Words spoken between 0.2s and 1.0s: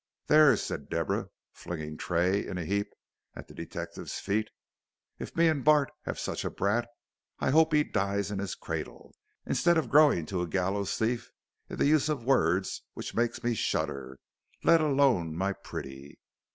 "There," said